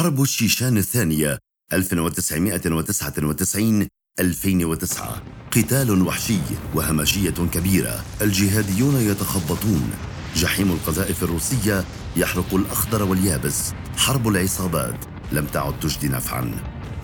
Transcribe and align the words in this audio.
حرب 0.00 0.22
الشيشان 0.22 0.76
الثانية 0.76 1.38
1999 1.72 3.88
2009 4.20 5.22
قتال 5.52 6.02
وحشي 6.02 6.38
وهمجية 6.74 7.30
كبيرة. 7.30 8.04
الجهاديون 8.22 8.96
يتخبطون. 8.96 9.90
جحيم 10.36 10.72
القذائف 10.72 11.22
الروسية 11.22 11.84
يحرق 12.16 12.54
الأخضر 12.54 13.02
واليابس. 13.02 13.72
حرب 13.96 14.28
العصابات. 14.28 15.04
لم 15.32 15.46
تعد 15.46 15.80
تجدي 15.80 16.08
نفعا. 16.08 16.54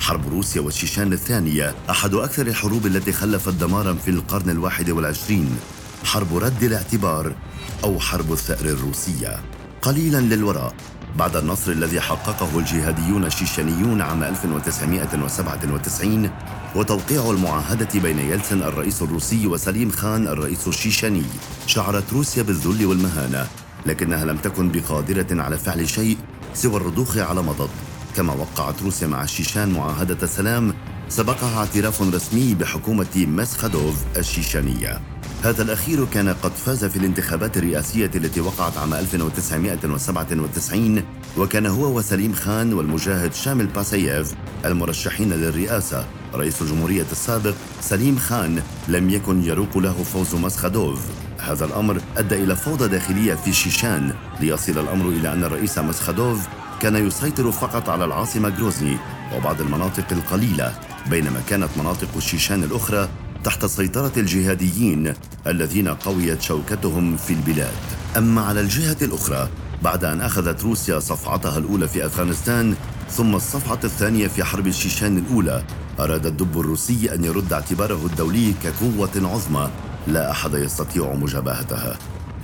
حرب 0.00 0.28
روسيا 0.28 0.60
والشيشان 0.60 1.12
الثانية 1.12 1.74
أحد 1.90 2.14
أكثر 2.14 2.46
الحروب 2.46 2.86
التي 2.86 3.12
خلفت 3.12 3.54
دمارا 3.54 3.94
في 3.94 4.10
القرن 4.10 4.50
الواحد 4.50 4.90
والعشرين. 4.90 5.56
حرب 6.04 6.36
رد 6.36 6.62
الاعتبار 6.62 7.36
أو 7.84 8.00
حرب 8.00 8.32
الثأر 8.32 8.64
الروسية. 8.64 9.40
قليلا 9.82 10.20
للوراء. 10.20 10.74
بعد 11.18 11.36
النصر 11.36 11.72
الذي 11.72 12.00
حققه 12.00 12.58
الجهاديون 12.58 13.24
الشيشانيون 13.24 14.02
عام 14.02 14.22
1997 14.22 16.30
وتوقيع 16.74 17.30
المعاهدة 17.30 18.00
بين 18.00 18.18
يلتسن 18.18 18.62
الرئيس 18.62 19.02
الروسي 19.02 19.46
وسليم 19.46 19.90
خان 19.90 20.26
الرئيس 20.26 20.68
الشيشاني 20.68 21.22
شعرت 21.66 22.12
روسيا 22.12 22.42
بالذل 22.42 22.86
والمهانة 22.86 23.46
لكنها 23.86 24.24
لم 24.24 24.36
تكن 24.36 24.72
بقادرة 24.72 25.42
على 25.42 25.58
فعل 25.58 25.88
شيء 25.88 26.16
سوى 26.54 26.76
الرضوخ 26.76 27.18
على 27.18 27.42
مضض 27.42 27.70
كما 28.16 28.32
وقعت 28.32 28.82
روسيا 28.82 29.06
مع 29.06 29.22
الشيشان 29.22 29.68
معاهدة 29.68 30.26
سلام 30.26 30.74
سبقها 31.08 31.58
اعتراف 31.58 32.02
رسمي 32.02 32.54
بحكومة 32.54 33.06
مسخدوف 33.16 33.94
الشيشانية. 34.16 35.00
هذا 35.42 35.62
الأخير 35.62 36.04
كان 36.04 36.28
قد 36.28 36.52
فاز 36.52 36.84
في 36.84 36.96
الانتخابات 36.96 37.56
الرئاسية 37.56 38.10
التي 38.14 38.40
وقعت 38.40 38.76
عام 38.76 38.94
1997 38.94 41.02
وكان 41.38 41.66
هو 41.66 41.98
وسليم 41.98 42.32
خان 42.32 42.72
والمجاهد 42.72 43.34
شامل 43.34 43.66
باسييف 43.66 44.34
المرشحين 44.64 45.32
للرئاسة. 45.32 46.06
رئيس 46.34 46.62
الجمهورية 46.62 47.06
السابق 47.12 47.54
سليم 47.80 48.18
خان 48.18 48.62
لم 48.88 49.10
يكن 49.10 49.44
يروق 49.44 49.78
له 49.78 50.02
فوز 50.02 50.34
مسخدوف. 50.34 51.00
هذا 51.38 51.64
الأمر 51.64 52.00
أدى 52.16 52.34
إلى 52.34 52.56
فوضى 52.56 52.88
داخلية 52.88 53.34
في 53.34 53.52
شيشان. 53.52 54.14
ليصل 54.40 54.78
الأمر 54.78 55.08
إلى 55.08 55.32
أن 55.32 55.44
الرئيس 55.44 55.78
مسخدوف 55.78 56.46
كان 56.80 57.06
يسيطر 57.06 57.52
فقط 57.52 57.88
على 57.88 58.04
العاصمة 58.04 58.48
جروزني 58.48 58.96
وبعض 59.36 59.60
المناطق 59.60 60.12
القليلة. 60.12 60.74
بينما 61.10 61.40
كانت 61.48 61.68
مناطق 61.76 62.08
الشيشان 62.16 62.64
الأخرى 62.64 63.08
تحت 63.44 63.64
سيطرة 63.64 64.12
الجهاديين 64.16 65.12
الذين 65.46 65.88
قويت 65.88 66.42
شوكتهم 66.42 67.16
في 67.16 67.32
البلاد. 67.32 67.74
أما 68.16 68.42
على 68.42 68.60
الجهة 68.60 68.96
الأخرى 69.02 69.48
بعد 69.82 70.04
أن 70.04 70.20
أخذت 70.20 70.62
روسيا 70.62 70.98
صفعتها 70.98 71.58
الأولى 71.58 71.88
في 71.88 72.06
أفغانستان 72.06 72.74
ثم 73.10 73.34
الصفعة 73.34 73.80
الثانية 73.84 74.28
في 74.28 74.44
حرب 74.44 74.66
الشيشان 74.66 75.18
الأولى 75.18 75.64
أراد 75.98 76.26
الدب 76.26 76.60
الروسي 76.60 77.14
أن 77.14 77.24
يرد 77.24 77.52
اعتباره 77.52 78.06
الدولي 78.06 78.54
كقوة 78.62 79.10
عظمى 79.16 79.70
لا 80.06 80.30
أحد 80.30 80.54
يستطيع 80.54 81.14
مجابهتها. 81.14 81.98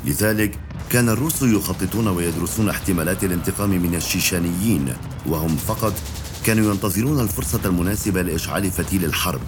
لذلك 0.05 0.59
كان 0.91 1.09
الروس 1.09 1.43
يخططون 1.43 2.09
ويدرسون 2.09 2.69
احتمالات 2.69 3.25
الانتقام 3.25 3.71
من 3.71 3.95
الشيشانيين 3.95 4.95
وهم 5.27 5.57
فقط 5.57 5.93
كانوا 6.47 6.73
ينتظرون 6.73 7.21
الفرصة 7.21 7.61
المناسبة 7.65 8.23
لإشعال 8.23 8.71
فتيل 8.71 9.05
الحرب. 9.05 9.41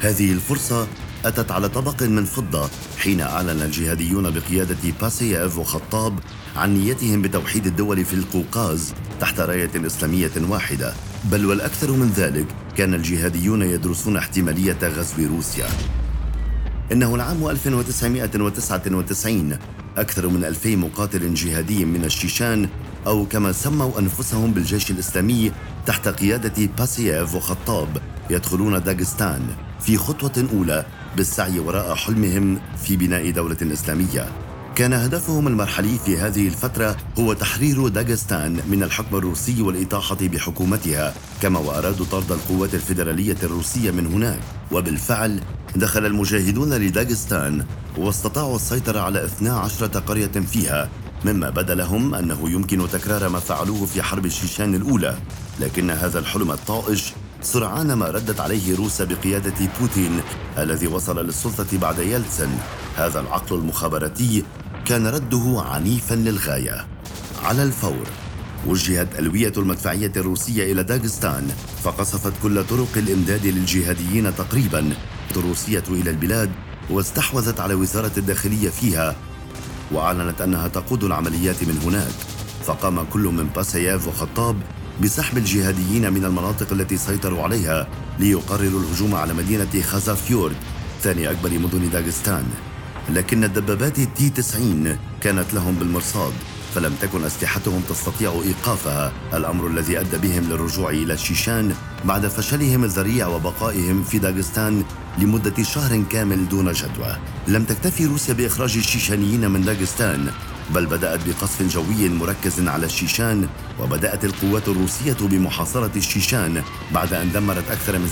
هذه 0.00 0.32
الفرصة 0.32 0.86
أتت 1.24 1.50
على 1.50 1.68
طبق 1.68 2.02
من 2.02 2.24
فضة 2.24 2.70
حين 2.98 3.20
أعلن 3.20 3.62
الجهاديون 3.62 4.30
بقيادة 4.30 4.92
باسييف 5.00 5.58
وخطاب 5.58 6.18
عن 6.56 6.74
نيتهم 6.74 7.22
بتوحيد 7.22 7.66
الدول 7.66 8.04
في 8.04 8.14
القوقاز 8.14 8.94
تحت 9.20 9.40
راية 9.40 9.86
إسلامية 9.86 10.30
واحدة. 10.48 10.94
بل 11.24 11.46
والأكثر 11.46 11.92
من 11.92 12.12
ذلك 12.16 12.46
كان 12.76 12.94
الجهاديون 12.94 13.62
يدرسون 13.62 14.16
احتمالية 14.16 14.78
غزو 14.82 15.36
روسيا. 15.36 15.66
إنه 16.92 17.14
العام 17.14 17.48
1999 17.48 19.58
أكثر 19.96 20.28
من 20.28 20.44
ألفي 20.44 20.76
مقاتل 20.76 21.34
جهادي 21.34 21.84
من 21.84 22.04
الشيشان 22.04 22.68
أو 23.06 23.26
كما 23.26 23.52
سموا 23.52 23.98
أنفسهم 23.98 24.52
بالجيش 24.52 24.90
الإسلامي 24.90 25.52
تحت 25.86 26.08
قيادة 26.08 26.68
باسييف 26.78 27.34
وخطاب 27.34 27.88
يدخلون 28.30 28.82
داغستان 28.82 29.46
في 29.80 29.96
خطوة 29.96 30.48
أولى 30.52 30.86
بالسعي 31.16 31.58
وراء 31.58 31.94
حلمهم 31.94 32.58
في 32.84 32.96
بناء 32.96 33.30
دولة 33.30 33.56
إسلامية. 33.62 34.26
كان 34.74 34.92
هدفهم 34.92 35.48
المرحلي 35.48 35.98
في 36.04 36.18
هذه 36.18 36.48
الفترة 36.48 36.96
هو 37.18 37.32
تحرير 37.32 37.88
داغستان 37.88 38.60
من 38.70 38.82
الحكم 38.82 39.16
الروسي 39.16 39.62
والإطاحة 39.62 40.16
بحكومتها 40.20 41.14
كما 41.42 41.58
وأرادوا 41.58 42.06
طرد 42.10 42.32
القوات 42.32 42.74
الفيدرالية 42.74 43.36
الروسية 43.42 43.90
من 43.90 44.06
هناك. 44.06 44.40
وبالفعل 44.72 45.40
دخل 45.76 46.06
المجاهدون 46.06 46.72
لداغستان 46.74 47.64
واستطاعوا 47.98 48.56
السيطرة 48.56 49.00
على 49.00 49.24
12 49.24 49.86
قرية 49.86 50.26
فيها 50.26 50.88
مما 51.24 51.50
بدا 51.50 51.74
لهم 51.74 52.14
أنه 52.14 52.50
يمكن 52.50 52.88
تكرار 52.92 53.28
ما 53.28 53.38
فعلوه 53.38 53.86
في 53.86 54.02
حرب 54.02 54.26
الشيشان 54.26 54.74
الأولى. 54.74 55.18
لكن 55.60 55.90
هذا 55.90 56.18
الحلم 56.18 56.50
الطائش 56.50 57.12
سرعان 57.42 57.92
ما 57.92 58.06
ردت 58.06 58.40
عليه 58.40 58.76
روسيا 58.76 59.04
بقيادة 59.04 59.54
بوتين 59.80 60.20
الذي 60.58 60.86
وصل 60.86 61.26
للسلطة 61.26 61.78
بعد 61.78 61.98
يلتسن 61.98 62.48
هذا 62.96 63.20
العقل 63.20 63.56
المخابراتي 63.56 64.44
كان 64.84 65.06
رده 65.06 65.62
عنيفا 65.66 66.14
للغاية. 66.14 66.86
على 67.42 67.62
الفور 67.62 68.06
وجهت 68.66 69.18
ألوية 69.18 69.52
المدفعية 69.56 70.12
الروسية 70.16 70.72
إلى 70.72 70.82
داغستان 70.82 71.48
فقصفت 71.82 72.32
كل 72.42 72.64
طرق 72.64 72.88
الإمداد 72.96 73.46
للجهاديين 73.46 74.36
تقريبا. 74.36 74.92
الروسية 75.36 75.84
إلى 75.88 76.10
البلاد 76.10 76.50
واستحوذت 76.90 77.60
على 77.60 77.74
وزارة 77.74 78.12
الداخلية 78.16 78.68
فيها 78.70 79.16
وأعلنت 79.92 80.40
أنها 80.40 80.68
تقود 80.68 81.04
العمليات 81.04 81.64
من 81.64 81.80
هناك 81.84 82.12
فقام 82.64 83.04
كل 83.04 83.20
من 83.20 83.46
باسييف 83.56 84.08
وخطاب 84.08 84.56
بسحب 85.02 85.38
الجهاديين 85.38 86.12
من 86.12 86.24
المناطق 86.24 86.72
التي 86.72 86.96
سيطروا 86.96 87.42
عليها 87.42 87.88
ليقرروا 88.18 88.80
الهجوم 88.80 89.14
على 89.14 89.34
مدينة 89.34 89.82
خازافيورد 89.82 90.56
ثاني 91.02 91.30
أكبر 91.30 91.50
مدن 91.58 91.90
داغستان. 91.90 92.44
لكن 93.10 93.44
الدبابات 93.44 94.00
تي 94.00 94.30
90 94.30 94.96
كانت 95.20 95.54
لهم 95.54 95.74
بالمرصاد. 95.74 96.32
فلم 96.74 96.94
تكن 97.00 97.24
أسلحتهم 97.24 97.82
تستطيع 97.88 98.42
إيقافها. 98.44 99.12
الأمر 99.34 99.66
الذي 99.66 100.00
أدى 100.00 100.18
بهم 100.18 100.44
للرجوع 100.44 100.90
إلى 100.90 101.12
الشيشان 101.14 101.74
بعد 102.04 102.26
فشلهم 102.26 102.84
الذريع 102.84 103.26
وبقائهم 103.26 104.02
في 104.02 104.18
داغستان 104.18 104.84
لمدة 105.18 105.62
شهر 105.62 106.02
كامل 106.10 106.48
دون 106.48 106.72
جدوى. 106.72 107.16
لم 107.48 107.64
تكتفي 107.64 108.06
روسيا 108.06 108.34
بإخراج 108.34 108.76
الشيشانيين 108.76 109.50
من 109.50 109.64
داغستان 109.64 110.30
بل 110.74 110.86
بدأت 110.86 111.20
بقصف 111.28 111.62
جوي 111.62 112.08
مركز 112.08 112.68
على 112.68 112.86
الشيشان 112.86 113.48
وبدأت 113.80 114.24
القوات 114.24 114.68
الروسية 114.68 115.16
بمحاصرة 115.20 115.90
الشيشان 115.96 116.62
بعد 116.94 117.12
أن 117.14 117.32
دمرت 117.32 117.70
أكثر 117.70 117.98
من 117.98 118.10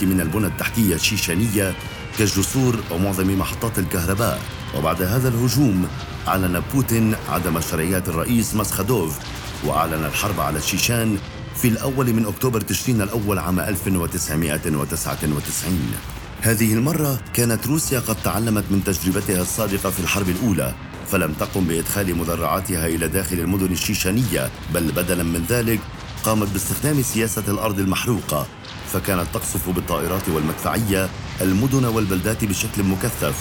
60% 0.00 0.04
من 0.04 0.20
البنى 0.20 0.46
التحتية 0.46 0.94
الشيشانية 0.94 1.74
كالجسور 2.18 2.76
ومعظم 2.90 3.38
محطات 3.38 3.78
الكهرباء. 3.78 4.40
وبعد 4.76 5.02
هذا 5.02 5.28
الهجوم 5.28 5.88
أعلن 6.28 6.62
بوتين 6.74 7.14
عدم 7.28 7.60
شرعيات 7.60 8.08
الرئيس 8.08 8.54
مسخدوف 8.54 9.18
وأعلن 9.64 10.04
الحرب 10.04 10.40
على 10.40 10.58
الشيشان 10.58 11.18
في 11.56 11.68
الأول 11.68 12.12
من 12.12 12.26
أكتوبر 12.26 12.60
تشرين 12.60 13.02
الأول 13.02 13.38
عام 13.38 13.60
1999 13.60 15.92
هذه 16.40 16.74
المرة 16.74 17.20
كانت 17.34 17.66
روسيا 17.66 18.00
قد 18.00 18.16
تعلمت 18.24 18.64
من 18.70 18.84
تجربتها 18.84 19.42
السابقة 19.42 19.90
في 19.90 20.00
الحرب 20.00 20.28
الأولى 20.28 20.74
فلم 21.10 21.32
تقم 21.32 21.64
بإدخال 21.64 22.18
مدرعاتها 22.18 22.86
إلى 22.86 23.08
داخل 23.08 23.38
المدن 23.38 23.72
الشيشانية 23.72 24.50
بل 24.74 24.92
بدلا 24.92 25.22
من 25.22 25.44
ذلك 25.48 25.80
قامت 26.24 26.48
باستخدام 26.48 27.02
سياسة 27.02 27.42
الأرض 27.48 27.78
المحروقة 27.78 28.46
فكانت 28.92 29.26
تقصف 29.34 29.68
بالطائرات 29.68 30.28
والمدفعية 30.28 31.08
المدن 31.40 31.84
والبلدات 31.84 32.44
بشكل 32.44 32.82
مكثف 32.82 33.34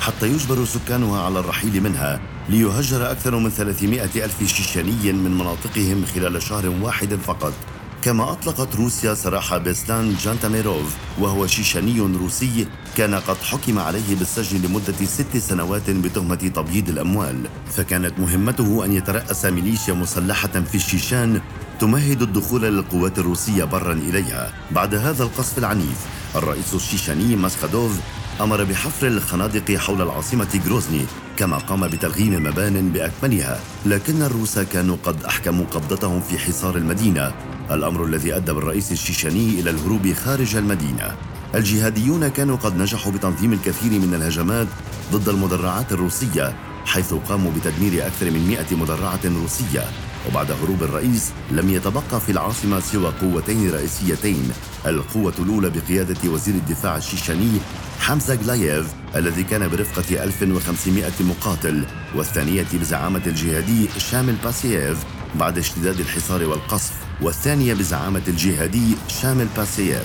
حتى 0.00 0.26
يجبر 0.26 0.64
سكانها 0.64 1.22
على 1.22 1.38
الرحيل 1.38 1.82
منها 1.82 2.20
ليهجر 2.48 3.10
أكثر 3.10 3.38
من 3.38 3.50
300 3.50 4.04
ألف 4.04 4.44
شيشاني 4.44 5.12
من 5.12 5.38
مناطقهم 5.38 6.04
خلال 6.14 6.42
شهر 6.42 6.68
واحد 6.68 7.14
فقط. 7.14 7.52
كما 8.06 8.32
أطلقت 8.32 8.76
روسيا 8.76 9.14
سراح 9.14 9.56
بيسلان 9.56 10.16
جانتاميروف 10.24 10.96
وهو 11.18 11.46
شيشاني 11.46 12.00
روسي 12.00 12.66
كان 12.96 13.14
قد 13.14 13.36
حكم 13.36 13.78
عليه 13.78 14.16
بالسجن 14.18 14.62
لمدة 14.62 15.04
ست 15.04 15.36
سنوات 15.36 15.90
بتهمة 15.90 16.34
تبييض 16.34 16.88
الأموال. 16.88 17.48
فكانت 17.70 18.18
مهمته 18.18 18.84
أن 18.84 18.92
يترأس 18.92 19.44
ميليشيا 19.44 19.94
مسلحة 19.94 20.48
في 20.48 20.74
الشيشان 20.74 21.40
تمهد 21.80 22.22
الدخول 22.22 22.62
للقوات 22.62 23.18
الروسية 23.18 23.64
برا 23.64 23.92
إليها. 23.92 24.52
بعد 24.70 24.94
هذا 24.94 25.22
القصف 25.22 25.58
العنيف 25.58 26.06
الرئيس 26.36 26.74
الشيشاني 26.74 27.36
ماسخادوف 27.36 27.92
أمر 28.40 28.64
بحفر 28.64 29.06
الخنادق 29.06 29.76
حول 29.76 30.02
العاصمة 30.02 30.60
غروزني 30.66 31.04
كما 31.36 31.56
قام 31.58 31.88
بتلغيم 31.88 32.42
مبان 32.42 32.88
بأكملها 32.92 33.60
لكن 33.86 34.22
الروس 34.22 34.58
كانوا 34.58 34.96
قد 35.04 35.24
أحكموا 35.24 35.66
قبضتهم 35.66 36.20
في 36.20 36.38
حصار 36.38 36.76
المدينة 36.76 37.32
الأمر 37.70 38.04
الذي 38.04 38.36
أدى 38.36 38.52
بالرئيس 38.52 38.92
الشيشاني 38.92 39.60
إلى 39.60 39.70
الهروب 39.70 40.12
خارج 40.12 40.56
المدينة. 40.56 41.16
الجهاديون 41.54 42.28
كانوا 42.28 42.56
قد 42.56 42.76
نجحوا 42.76 43.12
بتنظيم 43.12 43.52
الكثير 43.52 43.90
من 43.92 44.14
الهجمات 44.14 44.66
ضد 45.12 45.28
المدرعات 45.28 45.92
الروسية 45.92 46.54
حيث 46.86 47.14
قاموا 47.14 47.52
بتدمير 47.56 48.06
أكثر 48.06 48.30
من 48.30 48.46
100 48.48 48.82
مدرعة 48.82 49.20
روسية 49.24 49.84
وبعد 50.28 50.50
هروب 50.50 50.82
الرئيس 50.82 51.32
لم 51.50 51.70
يتبقى 51.70 52.20
في 52.26 52.32
العاصمة 52.32 52.80
سوى 52.80 53.12
قوتين 53.20 53.70
رئيسيتين 53.70 54.50
القوة 54.86 55.34
الأولى 55.38 55.70
بقيادة 55.70 56.30
وزير 56.30 56.54
الدفاع 56.54 56.96
الشيشاني 56.96 57.50
حمزة 58.00 58.34
جلايف 58.34 58.86
الذي 59.16 59.42
كان 59.42 59.68
برفقة 59.68 60.24
1500 60.24 61.04
مقاتل 61.20 61.84
والثانية 62.14 62.66
بزعامة 62.74 63.22
الجهادي 63.26 63.88
شامل 63.98 64.34
باسييف 64.44 64.98
بعد 65.34 65.58
اشتداد 65.58 66.00
الحصار 66.00 66.44
والقصف 66.44 66.92
والثانية 67.22 67.74
بزعامة 67.74 68.22
الجهادي 68.28 68.96
شامل 69.08 69.46
باسييف. 69.56 70.02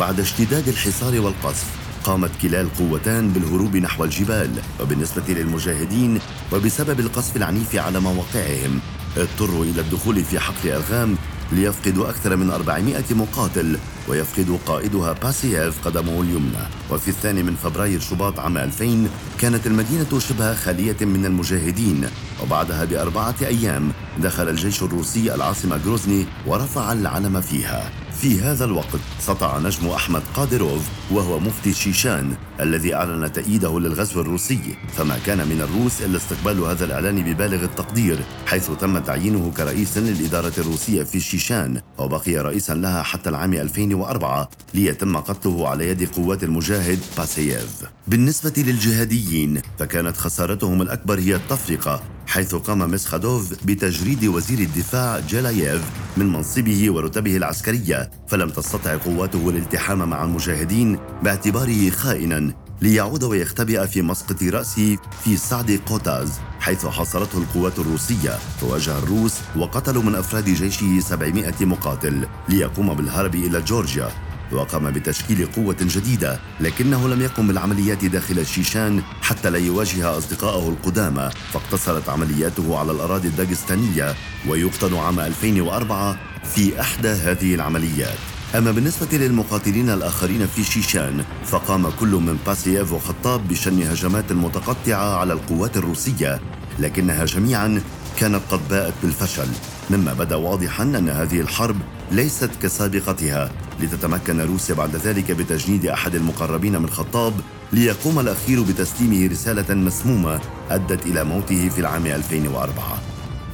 بعد 0.00 0.20
اشتداد 0.20 0.68
الحصار 0.68 1.20
والقصف 1.20 1.66
قامت 2.04 2.30
كلا 2.42 2.60
القوتان 2.60 3.28
بالهروب 3.32 3.76
نحو 3.76 4.04
الجبال 4.04 4.50
وبالنسبة 4.80 5.22
للمجاهدين 5.28 6.18
وبسبب 6.52 7.00
القصف 7.00 7.36
العنيف 7.36 7.76
على 7.76 8.00
مواقعهم 8.00 8.80
اضطروا 9.16 9.64
إلى 9.64 9.80
الدخول 9.80 10.24
في 10.24 10.38
حقل 10.40 10.68
ألغام 10.68 11.16
ليفقدوا 11.52 12.10
أكثر 12.10 12.36
من 12.36 12.50
400 12.50 13.04
مقاتل 13.10 13.78
ويفقد 14.08 14.58
قائدها 14.66 15.12
باسييف 15.12 15.88
قدمه 15.88 16.22
اليمنى. 16.22 16.66
وفي 16.90 17.08
الثاني 17.08 17.42
من 17.42 17.54
فبراير 17.54 18.00
شباط 18.00 18.40
عام 18.40 18.58
2000 18.58 19.08
كانت 19.38 19.66
المدينة 19.66 20.18
شبه 20.18 20.54
خالية 20.54 20.96
من 21.00 21.26
المجاهدين. 21.26 22.08
وبعدها 22.42 22.84
بأربعة 22.84 23.34
أيام 23.42 23.92
دخل 24.18 24.48
الجيش 24.48 24.82
الروسي 24.82 25.34
العاصمة 25.34 25.76
جروزني 25.76 26.26
ورفع 26.46 26.92
العلم 26.92 27.40
فيها. 27.40 27.90
في 28.20 28.40
هذا 28.40 28.64
الوقت 28.64 29.00
سطع 29.20 29.58
نجم 29.58 29.88
أحمد 29.88 30.22
قادروف 30.34 30.82
وهو 31.10 31.38
مفتي 31.38 31.72
شيشان 31.72 32.32
الذي 32.60 32.94
أعلن 32.94 33.32
تأييده 33.32 33.80
للغزو 33.80 34.20
الروسي. 34.20 34.60
فما 34.96 35.18
كان 35.26 35.38
من 35.38 35.60
الروس 35.60 36.02
إلا 36.02 36.16
استقبال 36.16 36.60
هذا 36.60 36.84
الإعلان 36.84 37.22
ببالغ 37.22 37.64
التقدير 37.64 38.18
حيث 38.46 38.70
تم 38.80 38.98
تعيينه 38.98 39.52
كرئيس 39.56 39.98
للإدارة 39.98 40.52
الروسية 40.58 41.02
في 41.02 41.20
شيشان. 41.20 41.80
وبقي 41.98 42.36
رئيسا 42.36 42.72
لها 42.74 43.02
حتى 43.02 43.30
العام 43.30 43.54
2004 43.90 44.50
ليتم 44.74 45.16
قتله 45.16 45.68
على 45.68 45.88
يد 45.88 46.08
قوات 46.08 46.44
المجاهد 46.44 46.98
باسييف. 47.18 47.82
بالنسبة 48.08 48.52
للجهاديين 48.56 49.62
فكانت 49.78 50.16
خسارتهم 50.16 50.82
الأكبر 50.82 51.18
هي 51.18 51.34
التفرقة 51.34 52.02
حيث 52.26 52.54
قام 52.54 52.78
مسخادوف 52.78 53.64
بتجريد 53.64 54.24
وزير 54.24 54.58
الدفاع 54.58 55.20
جيلاييف 55.20 55.82
من 56.16 56.32
منصبه 56.32 56.90
ورتبه 56.90 57.36
العسكرية 57.36 58.10
فلم 58.28 58.50
تستطع 58.50 58.96
قواته 58.96 59.50
الالتحام 59.50 60.10
مع 60.10 60.24
المجاهدين 60.24 60.98
باعتباره 61.22 61.90
خائنا. 61.90 62.52
ليعود 62.82 63.22
ويختبئ 63.22 63.86
في 63.86 64.02
مسقط 64.02 64.42
رأسه 64.42 64.96
في 65.24 65.36
سعد 65.36 65.80
قوتاز 65.86 66.32
حيث 66.60 66.86
حاصرته 66.86 67.38
القوات 67.38 67.78
الروسية. 67.78 68.38
فواجه 68.60 68.98
الروس 68.98 69.34
وقتلوا 69.56 70.02
من 70.02 70.14
أفراد 70.14 70.44
جيشه 70.44 71.00
700 71.00 71.54
مقاتل 71.60 72.26
ليقوم 72.48 72.94
بالهرب 72.94 73.34
إلى 73.34 73.60
جورجيا. 73.60 74.08
وقام 74.52 74.90
بتشكيل 74.90 75.46
قوة 75.46 75.76
جديدة 75.80 76.40
لكنه 76.60 77.08
لم 77.08 77.20
يقم 77.22 77.46
بالعمليات 77.46 78.04
داخل 78.04 78.38
الشيشان 78.38 79.02
حتى 79.22 79.50
لا 79.50 79.58
يواجه 79.58 80.18
أصدقائه 80.18 80.68
القدامى. 80.68 81.30
فاقتصرت 81.52 82.08
عملياته 82.08 82.78
على 82.78 82.92
الأراضي 82.92 83.28
الداغستانية 83.28 84.14
ويقتل 84.48 84.94
عام 84.94 85.20
2004 85.20 86.18
في 86.54 86.80
إحدى 86.80 87.08
هذه 87.08 87.54
العمليات. 87.54 88.18
أما 88.54 88.70
بالنسبة 88.70 89.18
للمقاتلين 89.18 89.90
الآخرين 89.90 90.46
في 90.46 90.64
شيشان 90.64 91.24
فقام 91.44 91.90
كل 91.90 92.08
من 92.08 92.38
باسييف 92.46 92.92
وخطاب 92.92 93.48
بشن 93.48 93.82
هجمات 93.82 94.32
متقطعة 94.32 95.16
على 95.16 95.32
القوات 95.32 95.76
الروسية 95.76 96.40
لكنها 96.78 97.24
جميعا 97.24 97.82
كانت 98.18 98.40
قد 98.50 98.68
باءت 98.68 98.92
بالفشل. 99.02 99.46
مما 99.90 100.12
بدا 100.12 100.36
واضحا 100.36 100.82
أن 100.82 101.08
هذه 101.08 101.40
الحرب 101.40 101.76
ليست 102.12 102.50
كسابقتها 102.62 103.50
لتتمكن 103.80 104.40
روسيا 104.40 104.74
بعد 104.74 104.96
ذلك 104.96 105.32
بتجنيد 105.32 105.86
أحد 105.86 106.14
المقربين 106.14 106.82
من 106.82 106.90
خطاب 106.90 107.34
ليقوم 107.72 108.20
الأخير 108.20 108.62
بتسليمه 108.62 109.30
رسالة 109.32 109.74
مسمومة 109.74 110.40
أدت 110.70 111.06
إلى 111.06 111.24
موته 111.24 111.68
في 111.68 111.80
العام 111.80 112.06
2004 112.06 112.98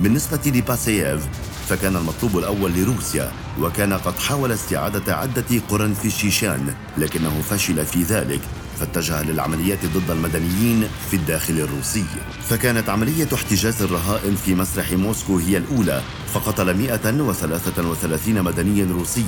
بالنسبة 0.01 0.41
لباسييف 0.47 1.27
فكان 1.69 1.97
المطلوب 1.97 2.39
الأول 2.39 2.73
لروسيا 2.73 3.33
وكان 3.61 3.93
قد 3.93 4.19
حاول 4.19 4.53
استعادة 4.53 5.17
عدة 5.17 5.45
قرى 5.69 5.95
في 5.95 6.05
الشيشان 6.09 6.75
لكنه 6.99 7.43
فشل 7.51 7.87
في 7.87 8.03
ذلك 8.03 8.41
فاتجه 8.81 9.23
للعمليات 9.23 9.79
ضد 9.87 10.11
المدنيين 10.11 10.89
في 11.11 11.17
الداخل 11.17 11.55
الروسي. 11.55 12.05
فكانت 12.49 12.89
عملية 12.89 13.29
احتجاز 13.35 13.83
الرهائن 13.83 14.35
في 14.35 14.55
مسرح 14.55 14.93
موسكو 14.93 15.39
هي 15.39 15.57
الأولى 15.57 16.03
فقتل 16.35 16.75
133 16.75 18.43
مدنيا 18.43 18.87
روسي 18.93 19.25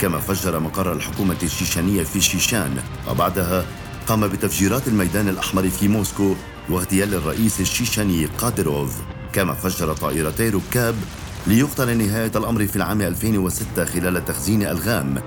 كما 0.00 0.18
فجر 0.18 0.60
مقر 0.60 0.92
الحكومة 0.92 1.36
الشيشانية 1.42 2.02
في 2.02 2.20
شيشان. 2.20 2.76
وبعدها 3.10 3.64
قام 4.06 4.28
بتفجيرات 4.28 4.88
الميدان 4.88 5.28
الأحمر 5.28 5.68
في 5.68 5.88
موسكو 5.88 6.34
واغتيال 6.68 7.14
الرئيس 7.14 7.60
الشيشاني 7.60 8.26
قادروف. 8.26 8.94
كما 9.32 9.54
فجر 9.54 9.92
طائرتي 9.92 10.48
ركاب 10.48 10.94
ليقتل 11.46 11.98
نهاية 11.98 12.32
الأمر 12.36 12.66
في 12.66 12.76
العام 12.76 13.02
2006 13.02 13.84
خلال 13.84 14.24
تخزين 14.24 14.62
ألغام. 14.62 15.22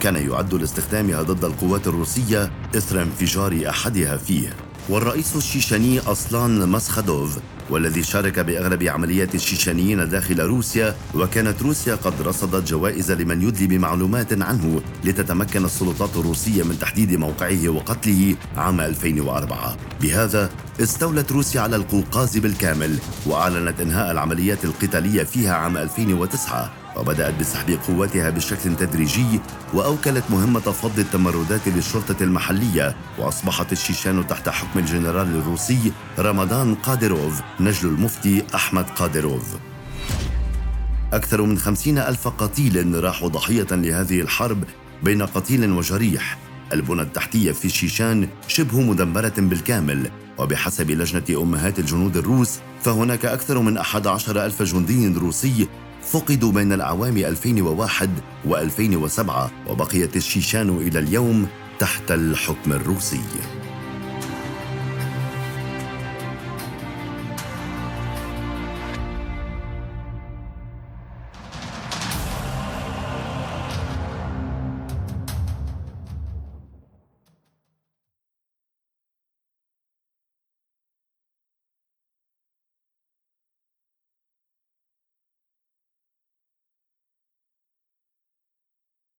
كان 0.00 0.16
يعد 0.16 0.54
لاستخدامها 0.54 1.22
ضد 1.22 1.44
القوات 1.44 1.86
الروسية 1.86 2.50
إثر 2.76 3.02
انفجار 3.02 3.62
أحدها 3.68 4.16
فيه. 4.16 4.56
والرئيس 4.88 5.36
الشيشاني 5.36 6.00
أصلان 6.00 6.68
مسخدوف 6.68 7.38
والذي 7.70 8.02
شارك 8.02 8.38
بأغلب 8.38 8.82
عمليات 8.82 9.34
الشيشانيين 9.34 10.08
داخل 10.08 10.40
روسيا 10.40 10.96
وكانت 11.14 11.62
روسيا 11.62 11.94
قد 11.94 12.22
رصدت 12.22 12.68
جوائز 12.68 13.12
لمن 13.12 13.42
يدلي 13.42 13.66
بمعلومات 13.66 14.42
عنه 14.42 14.82
لتتمكن 15.04 15.64
السلطات 15.64 16.16
الروسية 16.16 16.62
من 16.62 16.78
تحديد 16.78 17.12
موقعه 17.12 17.68
وقتله 17.68 18.34
عام 18.56 18.80
2004 18.80 19.76
بهذا 20.00 20.50
استولت 20.82 21.32
روسيا 21.32 21.60
على 21.60 21.76
القوقاز 21.76 22.38
بالكامل 22.38 22.98
وأعلنت 23.26 23.80
إنهاء 23.80 24.10
العمليات 24.10 24.64
القتالية 24.64 25.22
فيها 25.22 25.54
عام 25.54 25.76
2009 25.76 26.70
وبدأت 26.96 27.34
بسحب 27.40 27.78
قواتها 27.88 28.30
بشكل 28.30 28.76
تدريجي 28.76 29.40
وأوكلت 29.74 30.24
مهمة 30.30 30.60
فض 30.60 30.98
التمردات 30.98 31.68
للشرطة 31.68 32.22
المحلية 32.22 32.96
وأصبحت 33.18 33.72
الشيشان 33.72 34.26
تحت 34.26 34.48
حكم 34.48 34.78
الجنرال 34.78 35.36
الروسي 35.36 35.92
رمضان 36.18 36.74
قادروف 36.74 37.40
نجل 37.60 37.88
المفتي 37.88 38.42
أحمد 38.54 38.84
قادروف. 38.84 39.56
أكثر 41.12 41.42
من 41.42 41.58
خمسين 41.58 41.98
ألف 41.98 42.28
قتيل 42.28 43.04
راحوا 43.04 43.28
ضحية 43.28 43.66
لهذه 43.70 44.20
الحرب 44.20 44.64
بين 45.02 45.22
قتيل 45.22 45.72
وجريح. 45.72 46.38
البنى 46.72 47.02
التحتية 47.02 47.52
في 47.52 47.64
الشيشان 47.64 48.28
شبه 48.48 48.80
مدمرة 48.80 49.32
بالكامل 49.38 50.10
وبحسب 50.42 50.90
لجنة 50.90 51.42
أمهات 51.42 51.78
الجنود 51.78 52.16
الروس 52.16 52.58
فهناك 52.82 53.24
أكثر 53.26 53.58
من 53.58 53.78
11 53.78 54.44
ألف 54.44 54.62
جندي 54.62 55.18
روسي 55.18 55.68
فقدوا 56.02 56.52
بين 56.52 56.72
الأعوام 56.72 57.16
2001 57.16 58.10
و2007 58.48 59.30
وبقيت 59.70 60.16
الشيشان 60.16 60.68
إلى 60.68 60.98
اليوم 60.98 61.46
تحت 61.78 62.10
الحكم 62.10 62.72
الروسي. 62.72 63.20